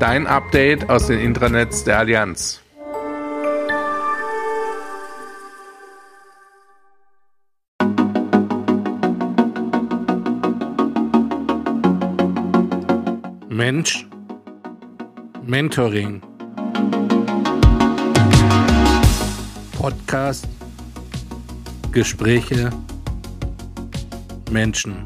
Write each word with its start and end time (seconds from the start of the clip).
Dein 0.00 0.26
Update 0.26 0.88
aus 0.88 1.08
den 1.08 1.20
Intranets 1.20 1.84
der 1.84 1.98
Allianz. 1.98 2.62
Mensch, 13.50 14.06
Mentoring. 15.42 16.22
Podcast, 19.72 20.48
Gespräche, 21.92 22.70
Menschen. 24.50 25.04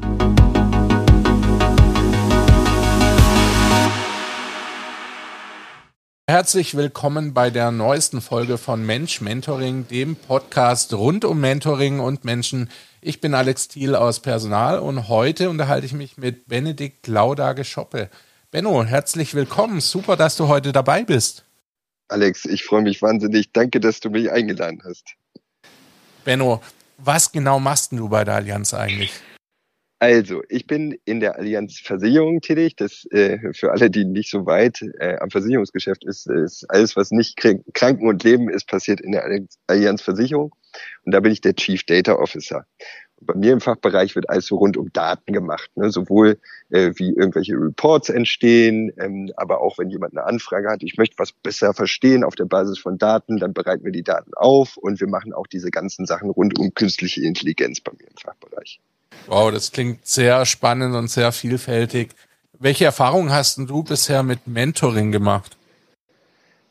Herzlich 6.35 6.75
willkommen 6.75 7.33
bei 7.33 7.49
der 7.49 7.71
neuesten 7.71 8.19
Folge 8.19 8.57
von 8.57 8.85
Mensch 8.85 9.21
Mentoring, 9.21 9.87
dem 9.87 10.17
Podcast 10.17 10.93
rund 10.93 11.23
um 11.23 11.39
Mentoring 11.39 12.01
und 12.01 12.25
Menschen. 12.25 12.69
Ich 12.99 13.21
bin 13.21 13.33
Alex 13.33 13.69
Thiel 13.69 13.95
aus 13.95 14.19
Personal 14.19 14.79
und 14.79 15.07
heute 15.07 15.49
unterhalte 15.49 15.85
ich 15.85 15.93
mich 15.93 16.17
mit 16.17 16.49
Benedikt 16.49 17.07
Laudage-Schoppe. 17.07 18.09
Benno, 18.51 18.83
herzlich 18.83 19.33
willkommen. 19.33 19.79
Super, 19.79 20.17
dass 20.17 20.35
du 20.35 20.49
heute 20.49 20.73
dabei 20.73 21.05
bist. 21.05 21.45
Alex, 22.09 22.43
ich 22.43 22.65
freue 22.65 22.81
mich 22.81 23.01
wahnsinnig. 23.01 23.53
Danke, 23.53 23.79
dass 23.79 24.01
du 24.01 24.09
mich 24.09 24.29
eingeladen 24.29 24.81
hast. 24.83 25.15
Benno, 26.25 26.61
was 26.97 27.31
genau 27.31 27.61
machst 27.61 27.93
du 27.93 28.09
bei 28.09 28.25
der 28.25 28.35
Allianz 28.35 28.73
eigentlich? 28.73 29.13
Also, 29.99 30.43
ich 30.49 30.67
bin 30.67 30.97
in 31.05 31.19
der 31.19 31.37
Allianz 31.37 31.79
Versicherung 31.79 32.41
tätig. 32.41 32.75
Das 32.75 33.05
äh, 33.11 33.53
für 33.53 33.71
alle, 33.71 33.89
die 33.89 34.05
nicht 34.05 34.29
so 34.29 34.45
weit 34.45 34.81
äh, 34.99 35.17
am 35.19 35.29
Versicherungsgeschäft 35.29 36.03
ist, 36.05 36.29
ist 36.29 36.65
alles, 36.69 36.95
was 36.95 37.11
nicht 37.11 37.37
Kranken 37.73 38.07
und 38.07 38.23
Leben 38.23 38.49
ist, 38.49 38.67
passiert 38.67 38.99
in 38.99 39.13
der 39.13 39.25
Allianz 39.67 40.01
Versicherung. 40.01 40.53
Und 41.05 41.13
da 41.13 41.21
bin 41.21 41.31
ich 41.31 41.41
der 41.41 41.55
Chief 41.55 41.83
Data 41.85 42.15
Officer 42.15 42.65
bei 43.21 43.33
mir 43.35 43.53
im 43.53 43.61
Fachbereich 43.61 44.15
wird 44.15 44.29
alles 44.29 44.45
so 44.45 44.57
rund 44.57 44.77
um 44.77 44.91
Daten 44.91 45.33
gemacht, 45.33 45.69
ne? 45.75 45.89
sowohl 45.89 46.39
äh, 46.69 46.91
wie 46.95 47.13
irgendwelche 47.13 47.53
Reports 47.53 48.09
entstehen, 48.09 48.91
ähm, 48.97 49.31
aber 49.35 49.61
auch 49.61 49.77
wenn 49.77 49.89
jemand 49.89 50.15
eine 50.15 50.25
Anfrage 50.25 50.69
hat, 50.69 50.83
ich 50.83 50.97
möchte 50.97 51.17
was 51.17 51.31
besser 51.31 51.73
verstehen 51.73 52.23
auf 52.23 52.35
der 52.35 52.45
Basis 52.45 52.79
von 52.79 52.97
Daten, 52.97 53.37
dann 53.37 53.53
bereiten 53.53 53.83
wir 53.85 53.91
die 53.91 54.03
Daten 54.03 54.33
auf 54.35 54.77
und 54.77 54.99
wir 54.99 55.07
machen 55.07 55.33
auch 55.33 55.47
diese 55.47 55.71
ganzen 55.71 56.05
Sachen 56.05 56.29
rund 56.29 56.57
um 56.59 56.73
künstliche 56.73 57.21
Intelligenz 57.21 57.81
bei 57.81 57.93
mir 57.93 58.07
im 58.07 58.17
Fachbereich. 58.17 58.79
Wow, 59.27 59.51
das 59.51 59.71
klingt 59.71 60.05
sehr 60.05 60.45
spannend 60.45 60.95
und 60.95 61.09
sehr 61.09 61.31
vielfältig. 61.31 62.11
Welche 62.59 62.85
Erfahrungen 62.85 63.31
hast 63.31 63.57
du 63.57 63.83
bisher 63.83 64.23
mit 64.23 64.47
Mentoring 64.47 65.11
gemacht? 65.11 65.57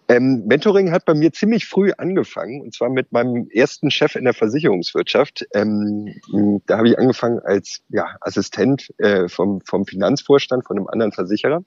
Ähm, 0.09 0.45
Mentoring 0.47 0.91
hat 0.91 1.07
bei 1.07 1.15
mir 1.15 1.33
ziemlich 1.33 1.67
früh 1.67 1.93
angefangen, 1.97 2.61
und 2.61 2.75
zwar 2.75 2.91
mit 2.91 3.11
meinem 3.13 3.49
ersten 3.51 3.91
Chef 3.91 4.17
in 4.17 4.25
der 4.25 4.35
Versicherungswirtschaft. 4.35 5.47
Ähm, 5.55 6.15
da 6.67 6.77
habe 6.77 6.89
ich 6.89 6.99
angefangen 6.99 7.39
als 7.41 7.81
ja, 7.89 8.17
Assistent 8.21 8.93
äh, 8.99 9.29
vom, 9.29 9.63
vom 9.63 9.87
Finanzvorstand 9.87 10.67
von 10.67 10.77
einem 10.77 10.89
anderen 10.89 11.13
Versicherer. 11.13 11.65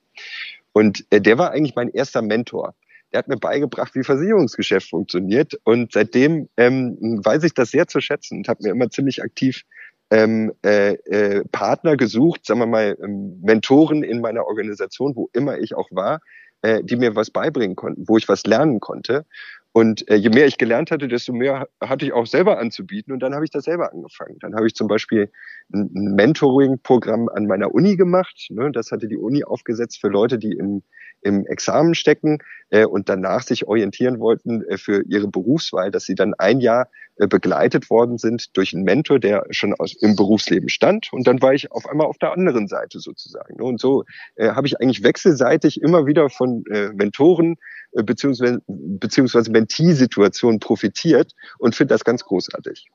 Und 0.71 1.05
äh, 1.09 1.19
der 1.19 1.39
war 1.39 1.51
eigentlich 1.51 1.75
mein 1.75 1.89
erster 1.89 2.21
Mentor. 2.21 2.75
Der 3.11 3.19
hat 3.19 3.27
mir 3.27 3.37
beigebracht, 3.37 3.95
wie 3.95 4.03
Versicherungsgeschäft 4.03 4.89
funktioniert. 4.89 5.59
Und 5.63 5.93
seitdem 5.93 6.49
ähm, 6.57 7.21
weiß 7.23 7.43
ich 7.43 7.55
das 7.55 7.71
sehr 7.71 7.87
zu 7.87 8.01
schätzen 8.01 8.39
und 8.39 8.47
habe 8.49 8.63
mir 8.63 8.69
immer 8.69 8.91
ziemlich 8.91 9.23
aktiv 9.23 9.63
ähm, 10.09 10.53
äh, 10.63 10.93
äh, 10.93 11.43
Partner 11.51 11.97
gesucht, 11.97 12.45
sagen 12.45 12.61
wir 12.61 12.67
mal, 12.67 12.97
ähm, 13.03 13.39
Mentoren 13.41 14.03
in 14.03 14.21
meiner 14.21 14.45
Organisation, 14.45 15.15
wo 15.15 15.29
immer 15.33 15.57
ich 15.57 15.75
auch 15.75 15.89
war, 15.91 16.21
äh, 16.61 16.83
die 16.83 16.95
mir 16.95 17.15
was 17.15 17.29
beibringen 17.29 17.75
konnten, 17.75 18.07
wo 18.07 18.17
ich 18.17 18.27
was 18.29 18.45
lernen 18.45 18.79
konnte. 18.79 19.25
Und 19.73 20.09
äh, 20.09 20.15
je 20.15 20.29
mehr 20.29 20.47
ich 20.47 20.57
gelernt 20.57 20.89
hatte, 20.89 21.07
desto 21.07 21.33
mehr 21.33 21.67
hatte 21.79 22.03
ich 22.03 22.11
auch 22.11 22.25
selber 22.25 22.57
anzubieten. 22.57 23.13
Und 23.13 23.19
dann 23.19 23.35
habe 23.35 23.45
ich 23.45 23.51
das 23.51 23.65
selber 23.65 23.93
angefangen. 23.93 24.37
Dann 24.39 24.55
habe 24.55 24.65
ich 24.65 24.73
zum 24.73 24.87
Beispiel 24.87 25.31
ein, 25.71 25.91
ein 25.93 26.15
Mentoring-Programm 26.15 27.29
an 27.29 27.45
meiner 27.45 27.71
Uni 27.71 27.95
gemacht. 27.95 28.47
Ne? 28.49 28.71
Das 28.71 28.91
hatte 28.91 29.07
die 29.07 29.17
Uni 29.17 29.43
aufgesetzt 29.43 30.01
für 30.01 30.07
Leute, 30.07 30.39
die 30.39 30.53
im, 30.53 30.81
im 31.21 31.45
Examen 31.45 31.93
stecken 31.93 32.39
äh, 32.69 32.85
und 32.85 33.09
danach 33.09 33.43
sich 33.43 33.67
orientieren 33.67 34.19
wollten 34.19 34.63
äh, 34.63 34.77
für 34.77 35.03
ihre 35.07 35.27
Berufswahl, 35.27 35.91
dass 35.91 36.05
sie 36.05 36.15
dann 36.15 36.33
ein 36.33 36.59
Jahr 36.59 36.89
äh, 37.17 37.27
begleitet 37.27 37.89
worden 37.89 38.17
sind 38.17 38.55
durch 38.55 38.73
einen 38.73 38.83
Mentor, 38.83 39.19
der 39.19 39.45
schon 39.49 39.73
aus, 39.73 39.95
im 40.01 40.15
Berufsleben 40.15 40.69
stand. 40.69 41.11
Und 41.11 41.27
dann 41.27 41.41
war 41.41 41.53
ich 41.53 41.71
auf 41.71 41.87
einmal 41.87 42.07
auf 42.07 42.17
der 42.17 42.33
anderen 42.33 42.67
Seite 42.67 42.99
sozusagen. 42.99 43.55
Ne? 43.57 43.63
Und 43.63 43.79
so 43.79 44.03
äh, 44.35 44.49
habe 44.49 44.67
ich 44.67 44.79
eigentlich 44.79 45.03
wechselseitig 45.03 45.81
immer 45.81 46.05
wieder 46.05 46.29
von 46.29 46.63
äh, 46.71 46.89
Mentoren 46.93 47.55
beziehungsweise, 47.93 48.61
beziehungsweise 48.67 49.49
Mentee-Situationen 49.49 50.59
profitiert 50.59 51.33
und 51.57 51.73
finde 51.73 51.93
das 51.93 52.03
ganz 52.03 52.23
großartig. 52.23 52.87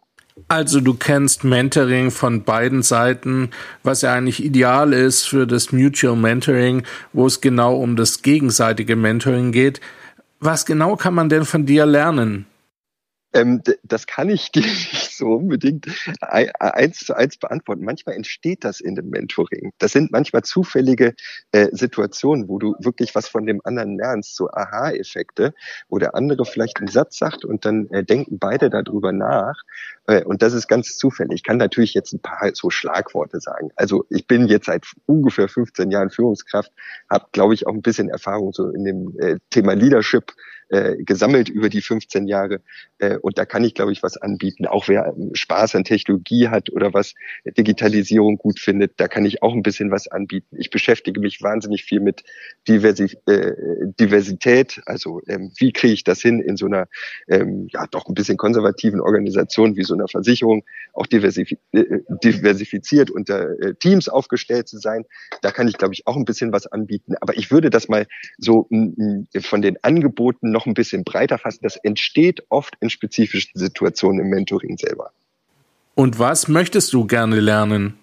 Also 0.48 0.80
du 0.80 0.94
kennst 0.94 1.44
Mentoring 1.44 2.10
von 2.10 2.44
beiden 2.44 2.82
Seiten, 2.82 3.50
was 3.82 4.02
ja 4.02 4.14
eigentlich 4.14 4.42
ideal 4.42 4.92
ist 4.92 5.28
für 5.28 5.46
das 5.46 5.72
Mutual 5.72 6.16
Mentoring, 6.16 6.84
wo 7.12 7.26
es 7.26 7.40
genau 7.40 7.76
um 7.76 7.96
das 7.96 8.22
gegenseitige 8.22 8.96
Mentoring 8.96 9.52
geht. 9.52 9.80
Was 10.40 10.66
genau 10.66 10.96
kann 10.96 11.14
man 11.14 11.28
denn 11.28 11.44
von 11.44 11.66
dir 11.66 11.86
lernen? 11.86 12.46
Ähm, 13.32 13.62
das 13.82 14.06
kann 14.06 14.28
ich 14.28 14.50
dir 14.52 14.62
nicht 14.62 15.01
so 15.22 15.34
unbedingt 15.34 15.86
eins 16.20 16.98
zu 16.98 17.14
eins 17.14 17.36
beantworten. 17.36 17.84
Manchmal 17.84 18.16
entsteht 18.16 18.64
das 18.64 18.80
in 18.80 18.96
dem 18.96 19.08
Mentoring. 19.08 19.72
Das 19.78 19.92
sind 19.92 20.10
manchmal 20.10 20.42
zufällige 20.42 21.14
äh, 21.52 21.68
Situationen, 21.70 22.48
wo 22.48 22.58
du 22.58 22.74
wirklich 22.80 23.14
was 23.14 23.28
von 23.28 23.46
dem 23.46 23.60
anderen 23.62 23.96
lernst, 23.96 24.34
so 24.34 24.50
Aha-Effekte, 24.50 25.54
wo 25.88 25.98
der 25.98 26.16
andere 26.16 26.44
vielleicht 26.44 26.78
einen 26.78 26.88
Satz 26.88 27.18
sagt 27.18 27.44
und 27.44 27.64
dann 27.64 27.88
äh, 27.90 28.02
denken 28.02 28.40
beide 28.40 28.68
darüber 28.68 29.12
nach. 29.12 29.54
Äh, 30.08 30.24
und 30.24 30.42
das 30.42 30.54
ist 30.54 30.66
ganz 30.66 30.96
zufällig. 30.98 31.36
Ich 31.36 31.44
kann 31.44 31.58
natürlich 31.58 31.94
jetzt 31.94 32.12
ein 32.12 32.20
paar 32.20 32.50
so 32.54 32.70
Schlagworte 32.70 33.40
sagen. 33.40 33.70
Also 33.76 34.04
ich 34.10 34.26
bin 34.26 34.48
jetzt 34.48 34.66
seit 34.66 34.86
ungefähr 35.06 35.46
15 35.46 35.92
Jahren 35.92 36.10
Führungskraft, 36.10 36.72
habe, 37.08 37.26
glaube 37.30 37.54
ich, 37.54 37.68
auch 37.68 37.74
ein 37.74 37.82
bisschen 37.82 38.08
Erfahrung 38.08 38.52
so 38.52 38.70
in 38.70 38.84
dem 38.84 39.14
äh, 39.20 39.36
Thema 39.50 39.74
Leadership 39.74 40.32
äh, 40.72 40.96
gesammelt 41.04 41.50
über 41.50 41.68
die 41.68 41.82
15 41.82 42.26
Jahre. 42.26 42.62
Äh, 42.98 43.18
und 43.18 43.36
da 43.36 43.44
kann 43.44 43.62
ich, 43.62 43.74
glaube 43.74 43.92
ich, 43.92 44.02
was 44.02 44.16
anbieten. 44.16 44.64
Auch 44.64 44.88
wer 44.88 45.14
ähm, 45.14 45.34
Spaß 45.34 45.74
an 45.74 45.84
Technologie 45.84 46.48
hat 46.48 46.70
oder 46.70 46.94
was 46.94 47.12
Digitalisierung 47.44 48.38
gut 48.38 48.58
findet, 48.58 48.98
da 48.98 49.06
kann 49.06 49.26
ich 49.26 49.42
auch 49.42 49.52
ein 49.52 49.62
bisschen 49.62 49.90
was 49.90 50.08
anbieten. 50.08 50.56
Ich 50.58 50.70
beschäftige 50.70 51.20
mich 51.20 51.42
wahnsinnig 51.42 51.84
viel 51.84 52.00
mit 52.00 52.24
Diversi 52.66 53.14
äh, 53.26 53.52
Diversität. 54.00 54.80
Also 54.86 55.20
ähm, 55.28 55.52
wie 55.58 55.72
kriege 55.72 55.92
ich 55.92 56.04
das 56.04 56.22
hin 56.22 56.40
in 56.40 56.56
so 56.56 56.64
einer 56.64 56.88
ähm, 57.28 57.68
ja 57.70 57.86
doch 57.90 58.08
ein 58.08 58.14
bisschen 58.14 58.38
konservativen 58.38 59.02
Organisation 59.02 59.76
wie 59.76 59.84
so 59.84 59.92
einer 59.92 60.08
Versicherung 60.08 60.64
auch 60.94 61.06
diversif 61.06 61.52
äh, 61.72 61.84
diversifiziert 62.24 63.10
unter 63.10 63.60
äh, 63.60 63.74
Teams 63.74 64.08
aufgestellt 64.08 64.68
zu 64.68 64.78
sein. 64.78 65.04
Da 65.42 65.50
kann 65.50 65.68
ich, 65.68 65.76
glaube 65.76 65.92
ich, 65.92 66.06
auch 66.06 66.16
ein 66.16 66.24
bisschen 66.24 66.50
was 66.50 66.66
anbieten. 66.66 67.14
Aber 67.20 67.36
ich 67.36 67.50
würde 67.50 67.68
das 67.68 67.88
mal 67.88 68.06
so 68.38 68.68
von 68.70 69.62
den 69.62 69.76
Angeboten 69.82 70.50
noch 70.50 70.61
ein 70.66 70.74
bisschen 70.74 71.04
breiter 71.04 71.38
fassen. 71.38 71.60
Das 71.62 71.76
entsteht 71.76 72.42
oft 72.48 72.74
in 72.80 72.90
spezifischen 72.90 73.58
Situationen 73.58 74.20
im 74.20 74.30
Mentoring 74.30 74.76
selber. 74.76 75.10
Und 75.94 76.18
was 76.18 76.48
möchtest 76.48 76.92
du 76.92 77.06
gerne 77.06 77.40
lernen? 77.40 77.98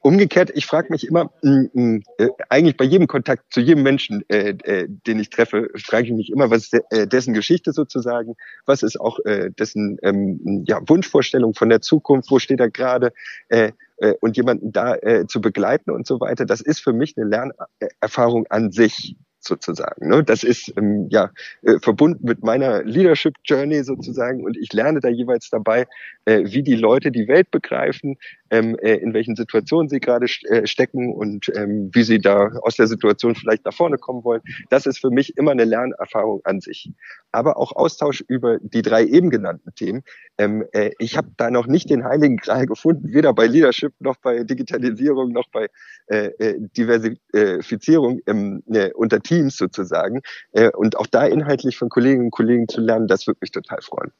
Umgekehrt, 0.00 0.50
ich 0.54 0.64
frage 0.64 0.88
mich 0.90 1.06
immer, 1.08 1.30
mm, 1.42 1.64
mm, 1.72 2.02
äh, 2.18 2.28
eigentlich 2.48 2.76
bei 2.76 2.84
jedem 2.84 3.08
Kontakt 3.08 3.52
zu 3.52 3.60
jedem 3.60 3.82
Menschen, 3.82 4.22
äh, 4.28 4.54
äh, 4.62 4.86
den 4.88 5.18
ich 5.18 5.28
treffe, 5.28 5.68
frage 5.74 6.06
ich 6.06 6.12
mich 6.12 6.30
immer, 6.30 6.50
was 6.50 6.72
ist 6.72 6.80
äh, 6.90 7.08
dessen 7.08 7.34
Geschichte 7.34 7.72
sozusagen, 7.72 8.36
was 8.64 8.84
ist 8.84 9.00
auch 9.00 9.18
äh, 9.24 9.50
dessen 9.50 9.98
ähm, 10.02 10.64
ja, 10.68 10.80
Wunschvorstellung 10.86 11.54
von 11.54 11.68
der 11.68 11.80
Zukunft, 11.80 12.30
wo 12.30 12.38
steht 12.38 12.60
er 12.60 12.70
gerade, 12.70 13.12
äh, 13.48 13.72
und 14.20 14.36
jemanden 14.36 14.70
da 14.70 14.94
zu 15.26 15.40
begleiten 15.40 15.90
und 15.90 16.06
so 16.06 16.20
weiter, 16.20 16.46
das 16.46 16.60
ist 16.60 16.78
für 16.78 16.92
mich 16.92 17.16
eine 17.16 17.26
Lernerfahrung 17.26 18.46
an 18.48 18.70
sich 18.70 19.16
sozusagen. 19.40 20.08
Ne? 20.08 20.22
Das 20.24 20.42
ist 20.42 20.72
ähm, 20.76 21.08
ja 21.10 21.30
äh, 21.62 21.78
verbunden 21.80 22.26
mit 22.26 22.42
meiner 22.42 22.82
Leadership 22.82 23.34
Journey 23.44 23.82
sozusagen 23.82 24.44
und 24.44 24.56
ich 24.56 24.72
lerne 24.72 25.00
da 25.00 25.08
jeweils 25.08 25.50
dabei, 25.50 25.86
äh, 26.24 26.44
wie 26.44 26.62
die 26.62 26.76
Leute 26.76 27.10
die 27.10 27.28
Welt 27.28 27.50
begreifen, 27.50 28.16
ähm, 28.50 28.76
äh, 28.80 28.94
in 28.94 29.14
welchen 29.14 29.36
Situationen 29.36 29.88
sie 29.88 30.00
gerade 30.00 30.26
äh, 30.48 30.66
stecken 30.66 31.12
und 31.12 31.50
ähm, 31.54 31.90
wie 31.92 32.02
sie 32.02 32.18
da 32.18 32.50
aus 32.62 32.76
der 32.76 32.86
Situation 32.86 33.34
vielleicht 33.34 33.64
nach 33.64 33.74
vorne 33.74 33.98
kommen 33.98 34.24
wollen. 34.24 34.42
Das 34.70 34.86
ist 34.86 34.98
für 34.98 35.10
mich 35.10 35.36
immer 35.36 35.52
eine 35.52 35.64
Lernerfahrung 35.64 36.40
an 36.44 36.60
sich. 36.60 36.90
Aber 37.32 37.58
auch 37.58 37.72
Austausch 37.72 38.24
über 38.26 38.58
die 38.60 38.82
drei 38.82 39.04
eben 39.04 39.30
genannten 39.30 39.74
Themen. 39.74 40.02
Ähm, 40.38 40.64
äh, 40.72 40.90
ich 40.98 41.16
habe 41.16 41.28
da 41.36 41.50
noch 41.50 41.66
nicht 41.66 41.90
den 41.90 42.04
heiligen 42.04 42.36
Gral 42.36 42.66
gefunden, 42.66 43.12
weder 43.12 43.32
bei 43.34 43.46
Leadership 43.46 43.92
noch 44.00 44.16
bei 44.16 44.44
Digitalisierung 44.44 45.32
noch 45.32 45.48
bei 45.50 45.68
äh, 46.06 46.30
äh 46.38 46.54
Diversifizierung 46.76 48.20
ähm, 48.26 48.62
äh, 48.68 48.90
unter 48.92 49.20
Teams 49.28 49.56
sozusagen. 49.56 50.22
Äh, 50.52 50.70
und 50.70 50.96
auch 50.96 51.06
da 51.06 51.26
inhaltlich 51.26 51.76
von 51.76 51.88
Kolleginnen 51.88 52.26
und 52.26 52.30
Kollegen 52.30 52.68
zu 52.68 52.80
lernen, 52.80 53.06
das 53.06 53.26
würde 53.26 53.38
mich 53.40 53.52
total 53.52 53.80
freuen. 53.82 54.10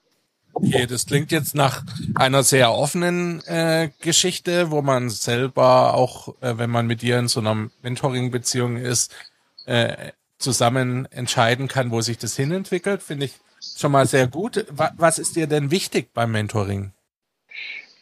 Okay, 0.53 0.87
das 0.87 1.07
klingt 1.07 1.31
jetzt 1.31 1.55
nach 1.55 1.85
einer 2.17 2.43
sehr 2.43 2.73
offenen 2.73 3.41
äh, 3.47 3.91
Geschichte, 4.01 4.71
wo 4.71 4.83
man 4.83 5.09
selber 5.09 5.95
auch, 5.95 6.35
äh, 6.41 6.59
wenn 6.59 6.71
man 6.71 6.87
mit 6.87 7.03
dir 7.03 7.19
in 7.19 7.29
so 7.29 7.41
einer 7.41 7.71
Mentoring-Beziehung 7.83 8.77
ist, 8.77 9.15
äh, 9.67 10.13
zusammen 10.39 11.07
entscheiden 11.11 11.69
kann, 11.69 11.91
wo 11.91 12.01
sich 12.01 12.19
das 12.19 12.37
hinentwickelt. 12.37 13.03
Finde 13.03 13.27
ich 13.27 13.35
schon 13.77 13.93
mal 13.93 14.07
sehr 14.07 14.27
gut. 14.27 14.67
Was 14.71 15.19
ist 15.19 15.37
dir 15.37 15.47
denn 15.47 15.71
wichtig 15.71 16.13
beim 16.13 16.33
Mentoring? 16.33 16.93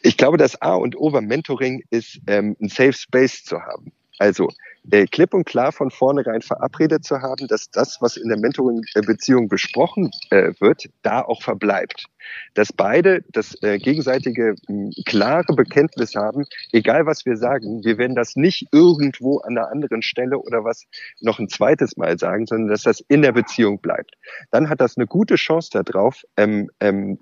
Ich 0.02 0.16
glaube, 0.16 0.36
das 0.36 0.60
A 0.62 0.74
und 0.74 0.96
O 0.96 1.10
beim 1.10 1.26
Mentoring 1.26 1.82
ist, 1.90 2.20
ähm, 2.26 2.56
ein 2.60 2.68
Safe 2.68 2.92
Space 2.92 3.44
zu 3.44 3.60
haben. 3.60 3.92
Also 4.18 4.50
äh, 4.90 5.06
klipp 5.06 5.34
und 5.34 5.44
klar 5.44 5.72
von 5.72 5.90
vornherein 5.90 6.42
verabredet 6.42 7.04
zu 7.04 7.20
haben, 7.20 7.46
dass 7.48 7.70
das, 7.70 7.98
was 8.00 8.16
in 8.16 8.28
der 8.28 8.38
Mentoring-Beziehung 8.38 9.48
besprochen 9.48 10.10
äh, 10.30 10.52
wird, 10.60 10.88
da 11.02 11.22
auch 11.22 11.42
verbleibt 11.42 12.06
dass 12.54 12.72
beide 12.72 13.22
das 13.32 13.60
äh, 13.62 13.78
gegenseitige 13.78 14.54
mh, 14.68 14.90
klare 15.04 15.54
Bekenntnis 15.54 16.14
haben, 16.14 16.44
egal 16.72 17.06
was 17.06 17.26
wir 17.26 17.36
sagen, 17.36 17.84
wir 17.84 17.98
werden 17.98 18.16
das 18.16 18.36
nicht 18.36 18.66
irgendwo 18.72 19.38
an 19.38 19.56
einer 19.56 19.70
anderen 19.70 20.02
Stelle 20.02 20.38
oder 20.38 20.64
was 20.64 20.84
noch 21.20 21.38
ein 21.38 21.48
zweites 21.48 21.96
Mal 21.96 22.18
sagen, 22.18 22.46
sondern 22.46 22.68
dass 22.68 22.82
das 22.82 23.00
in 23.08 23.22
der 23.22 23.32
Beziehung 23.32 23.80
bleibt. 23.80 24.12
Dann 24.50 24.68
hat 24.68 24.80
das 24.80 24.96
eine 24.96 25.06
gute 25.06 25.36
Chance 25.36 25.70
darauf, 25.84 26.22
ähm, 26.36 26.70
ähm, 26.80 27.18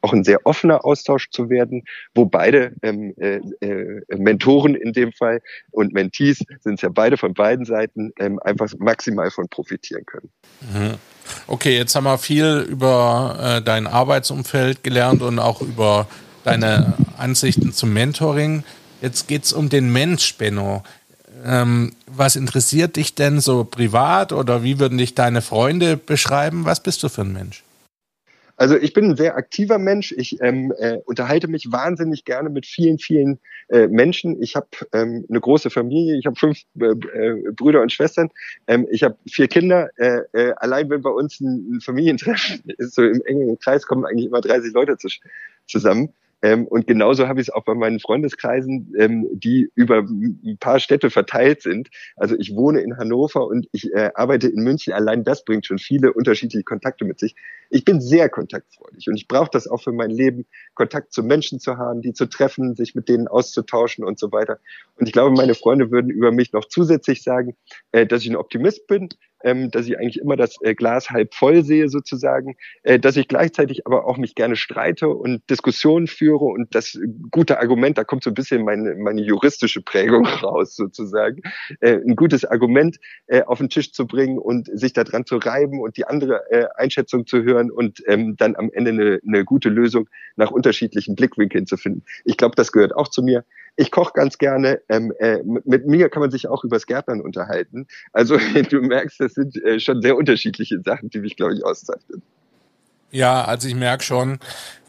auch 0.00 0.12
ein 0.12 0.24
sehr 0.24 0.46
offener 0.46 0.84
Austausch 0.84 1.30
zu 1.30 1.50
werden, 1.50 1.84
wo 2.14 2.26
beide 2.26 2.74
ähm, 2.82 3.14
äh, 3.18 3.40
äh, 3.60 4.02
Mentoren 4.16 4.74
in 4.74 4.92
dem 4.92 5.12
Fall 5.12 5.40
und 5.70 5.92
Mentees 5.92 6.42
sind 6.60 6.82
ja 6.82 6.88
beide 6.92 7.16
von 7.16 7.34
beiden 7.34 7.64
Seiten 7.64 8.12
ähm, 8.18 8.38
einfach 8.40 8.72
maximal 8.78 9.30
von 9.30 9.48
profitieren 9.48 10.04
können. 10.06 10.30
Okay, 11.46 11.76
jetzt 11.76 11.94
haben 11.94 12.04
wir 12.04 12.18
viel 12.18 12.66
über 12.68 13.38
äh, 13.40 13.62
dein 13.62 13.86
Arbeitsumfeld 13.86 14.82
gelernt 14.82 15.22
und 15.22 15.38
auch 15.38 15.60
über 15.60 16.06
deine 16.44 16.94
Ansichten 17.18 17.72
zum 17.72 17.92
Mentoring. 17.92 18.64
Jetzt 19.00 19.28
geht's 19.28 19.52
um 19.52 19.68
den 19.68 19.92
Mensch, 19.92 20.36
Benno. 20.36 20.82
Ähm, 21.44 21.92
was 22.06 22.36
interessiert 22.36 22.96
dich 22.96 23.14
denn 23.14 23.40
so 23.40 23.64
privat 23.64 24.32
oder 24.32 24.62
wie 24.62 24.78
würden 24.78 24.98
dich 24.98 25.14
deine 25.14 25.42
Freunde 25.42 25.96
beschreiben? 25.96 26.64
Was 26.64 26.82
bist 26.82 27.02
du 27.02 27.08
für 27.08 27.22
ein 27.22 27.32
Mensch? 27.32 27.64
Also 28.62 28.76
ich 28.76 28.92
bin 28.92 29.06
ein 29.06 29.16
sehr 29.16 29.34
aktiver 29.34 29.76
Mensch. 29.76 30.14
Ich 30.16 30.40
ähm, 30.40 30.72
äh, 30.78 30.98
unterhalte 31.04 31.48
mich 31.48 31.72
wahnsinnig 31.72 32.24
gerne 32.24 32.48
mit 32.48 32.64
vielen, 32.64 33.00
vielen 33.00 33.40
äh, 33.68 33.88
Menschen. 33.88 34.40
Ich 34.40 34.54
habe 34.54 34.68
ähm, 34.92 35.26
eine 35.28 35.40
große 35.40 35.68
Familie. 35.68 36.16
Ich 36.16 36.26
habe 36.26 36.36
fünf 36.36 36.60
äh, 36.78 36.84
äh, 36.84 37.50
Brüder 37.56 37.82
und 37.82 37.90
Schwestern. 37.90 38.30
Ähm, 38.68 38.86
ich 38.88 39.02
habe 39.02 39.16
vier 39.28 39.48
Kinder. 39.48 39.90
Äh, 39.96 40.20
äh, 40.32 40.52
allein 40.58 40.88
wenn 40.90 41.02
bei 41.02 41.10
uns 41.10 41.40
ein, 41.40 41.72
ein 41.72 41.80
Familientreffen 41.80 42.62
ist, 42.78 42.94
so 42.94 43.02
im 43.02 43.20
engen 43.24 43.58
Kreis 43.58 43.84
kommen 43.84 44.04
eigentlich 44.04 44.26
immer 44.26 44.40
30 44.40 44.72
Leute 44.72 44.96
zu, 44.96 45.08
zusammen. 45.66 46.12
Ähm, 46.42 46.66
und 46.66 46.86
genauso 46.86 47.28
habe 47.28 47.40
ich 47.40 47.48
es 47.48 47.54
auch 47.54 47.64
bei 47.64 47.74
meinen 47.74 48.00
Freundeskreisen, 48.00 48.92
ähm, 48.98 49.28
die 49.32 49.70
über 49.74 49.98
ein 49.98 50.58
paar 50.58 50.80
Städte 50.80 51.08
verteilt 51.08 51.62
sind. 51.62 51.88
Also 52.16 52.36
ich 52.36 52.54
wohne 52.54 52.80
in 52.80 52.96
Hannover 52.96 53.46
und 53.46 53.68
ich 53.72 53.92
äh, 53.92 54.10
arbeite 54.14 54.48
in 54.48 54.62
München. 54.62 54.92
Allein 54.92 55.22
das 55.22 55.44
bringt 55.44 55.66
schon 55.66 55.78
viele 55.78 56.12
unterschiedliche 56.12 56.64
Kontakte 56.64 57.04
mit 57.04 57.20
sich. 57.20 57.36
Ich 57.70 57.84
bin 57.84 58.00
sehr 58.00 58.28
kontaktfreudig 58.28 59.08
und 59.08 59.16
ich 59.16 59.28
brauche 59.28 59.50
das 59.50 59.68
auch 59.68 59.82
für 59.82 59.92
mein 59.92 60.10
Leben, 60.10 60.46
Kontakt 60.74 61.12
zu 61.12 61.22
Menschen 61.22 61.60
zu 61.60 61.78
haben, 61.78 62.02
die 62.02 62.12
zu 62.12 62.26
treffen, 62.26 62.74
sich 62.74 62.94
mit 62.94 63.08
denen 63.08 63.28
auszutauschen 63.28 64.04
und 64.04 64.18
so 64.18 64.32
weiter. 64.32 64.58
Und 64.98 65.06
ich 65.06 65.12
glaube, 65.12 65.34
meine 65.34 65.54
Freunde 65.54 65.90
würden 65.90 66.10
über 66.10 66.32
mich 66.32 66.52
noch 66.52 66.64
zusätzlich 66.64 67.22
sagen, 67.22 67.56
äh, 67.92 68.04
dass 68.04 68.22
ich 68.22 68.30
ein 68.30 68.36
Optimist 68.36 68.86
bin, 68.88 69.08
ähm, 69.44 69.70
dass 69.70 69.86
ich 69.86 69.98
eigentlich 69.98 70.18
immer 70.18 70.36
das 70.36 70.56
äh, 70.62 70.74
Glas 70.74 71.10
halb 71.10 71.34
voll 71.34 71.64
sehe 71.64 71.88
sozusagen, 71.88 72.56
äh, 72.82 72.98
dass 72.98 73.16
ich 73.16 73.28
gleichzeitig 73.28 73.86
aber 73.86 74.06
auch 74.06 74.16
mich 74.16 74.34
gerne 74.34 74.56
streite 74.56 75.08
und 75.08 75.48
Diskussionen 75.50 76.06
führe 76.06 76.44
und 76.44 76.74
das 76.74 76.98
gute 77.30 77.60
Argument, 77.60 77.98
da 77.98 78.04
kommt 78.04 78.24
so 78.24 78.30
ein 78.30 78.34
bisschen 78.34 78.64
meine, 78.64 78.94
meine 78.94 79.22
juristische 79.22 79.82
Prägung 79.82 80.26
raus 80.42 80.76
sozusagen, 80.76 81.42
äh, 81.80 81.94
ein 81.94 82.16
gutes 82.16 82.44
Argument 82.44 82.98
äh, 83.26 83.42
auf 83.42 83.58
den 83.58 83.68
Tisch 83.68 83.92
zu 83.92 84.06
bringen 84.06 84.38
und 84.38 84.68
sich 84.72 84.92
daran 84.92 85.26
zu 85.26 85.36
reiben 85.36 85.80
und 85.80 85.96
die 85.96 86.06
andere 86.06 86.42
äh, 86.50 86.66
Einschätzung 86.76 87.26
zu 87.26 87.42
hören 87.42 87.70
und 87.70 88.02
ähm, 88.06 88.36
dann 88.36 88.56
am 88.56 88.70
Ende 88.72 88.90
eine, 88.90 89.20
eine 89.26 89.44
gute 89.44 89.68
Lösung 89.68 90.08
nach 90.36 90.50
unterschiedlichen 90.50 91.14
Blickwinkeln 91.14 91.66
zu 91.66 91.76
finden. 91.76 92.04
Ich 92.24 92.36
glaube, 92.36 92.54
das 92.56 92.72
gehört 92.72 92.94
auch 92.94 93.08
zu 93.08 93.22
mir. 93.22 93.44
Ich 93.76 93.90
koche 93.90 94.12
ganz 94.14 94.38
gerne. 94.38 94.80
Ähm, 94.88 95.12
äh, 95.18 95.38
mit 95.42 95.86
mir 95.86 96.08
kann 96.08 96.20
man 96.20 96.30
sich 96.30 96.46
auch 96.48 96.64
übers 96.64 96.86
Gärtnern 96.86 97.20
unterhalten. 97.20 97.86
Also 98.12 98.36
du 98.70 98.80
merkst, 98.80 99.20
das 99.20 99.34
sind 99.34 99.56
äh, 99.62 99.80
schon 99.80 100.02
sehr 100.02 100.16
unterschiedliche 100.16 100.80
Sachen, 100.82 101.10
die 101.10 101.20
mich, 101.20 101.36
glaube 101.36 101.54
ich, 101.54 101.64
auszeichnen. 101.64 102.22
Ja, 103.12 103.44
also 103.44 103.68
ich 103.68 103.74
merke 103.74 104.02
schon, 104.02 104.38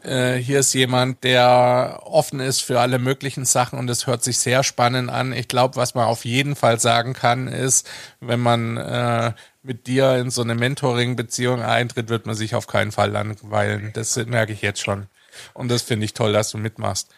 äh, 0.02 0.36
hier 0.36 0.60
ist 0.60 0.72
jemand, 0.72 1.24
der 1.24 2.00
offen 2.04 2.40
ist 2.40 2.62
für 2.62 2.80
alle 2.80 2.98
möglichen 2.98 3.44
Sachen 3.44 3.78
und 3.78 3.90
es 3.90 4.06
hört 4.06 4.24
sich 4.24 4.38
sehr 4.38 4.62
spannend 4.62 5.10
an. 5.10 5.34
Ich 5.34 5.46
glaube, 5.46 5.76
was 5.76 5.94
man 5.94 6.06
auf 6.06 6.24
jeden 6.24 6.56
Fall 6.56 6.80
sagen 6.80 7.12
kann, 7.12 7.48
ist, 7.48 7.86
wenn 8.20 8.40
man 8.40 8.78
äh, 8.78 9.32
mit 9.62 9.86
dir 9.86 10.16
in 10.16 10.30
so 10.30 10.40
eine 10.40 10.54
Mentoring-Beziehung 10.54 11.60
eintritt, 11.60 12.08
wird 12.08 12.24
man 12.24 12.34
sich 12.34 12.54
auf 12.54 12.66
keinen 12.66 12.92
Fall 12.92 13.10
langweilen. 13.10 13.90
Das 13.92 14.16
merke 14.16 14.54
ich 14.54 14.62
jetzt 14.62 14.80
schon. 14.80 15.06
Und 15.52 15.70
das 15.70 15.82
finde 15.82 16.06
ich 16.06 16.14
toll, 16.14 16.32
dass 16.32 16.50
du 16.50 16.56
mitmachst. 16.56 17.10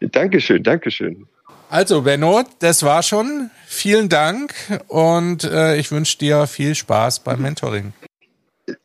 Dankeschön, 0.00 0.62
Dankeschön. 0.62 1.26
Also, 1.70 2.02
Benno, 2.02 2.42
das 2.60 2.82
war 2.82 3.02
schon. 3.02 3.50
Vielen 3.66 4.08
Dank 4.08 4.54
und 4.88 5.44
äh, 5.44 5.76
ich 5.76 5.90
wünsche 5.90 6.18
dir 6.18 6.46
viel 6.46 6.74
Spaß 6.74 7.20
beim 7.20 7.42
Mentoring. 7.42 7.92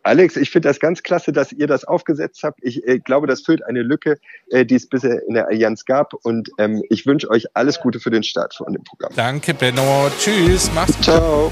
Alex, 0.04 0.36
ich 0.36 0.50
finde 0.50 0.68
das 0.68 0.80
ganz 0.80 1.04
klasse, 1.04 1.32
dass 1.32 1.52
ihr 1.52 1.68
das 1.68 1.86
aufgesetzt 1.86 2.42
habt. 2.44 2.60
Ich 2.64 2.86
äh, 2.88 3.00
glaube, 3.00 3.28
das 3.28 3.42
füllt 3.42 3.64
eine 3.64 3.82
Lücke, 3.82 4.18
äh, 4.50 4.66
die 4.66 4.76
es 4.76 4.88
bisher 4.88 5.22
in 5.28 5.36
der 5.36 5.48
Allianz 5.48 5.86
gab. 5.86 6.14
Und 6.14 6.50
ähm, 6.58 6.84
ich 6.90 7.06
wünsche 7.06 7.30
euch 7.30 7.46
alles 7.56 7.80
Gute 7.80 8.00
für 8.00 8.10
den 8.10 8.24
Start 8.24 8.56
von 8.56 8.74
dem 8.74 8.84
Programm. 8.84 9.14
Danke, 9.16 9.54
Benno. 9.54 10.10
Tschüss. 10.20 10.70
Mach's 10.74 10.96
gut. 10.96 11.04
Ciao. 11.04 11.52